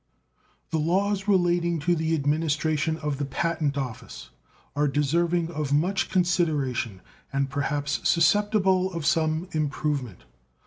The 0.71 0.79
laws 0.79 1.27
relating 1.27 1.77
to 1.81 1.93
the 1.93 2.15
administration 2.15 2.97
of 3.03 3.19
the 3.19 3.25
Patent 3.25 3.77
Office 3.77 4.31
are 4.75 4.87
deserving 4.87 5.51
of 5.51 5.71
much 5.71 6.09
consideration 6.09 7.01
and 7.31 7.51
perhaps 7.51 7.99
susceptible 8.09 8.91
of 8.93 9.05
some 9.05 9.47
improvement. 9.51 10.23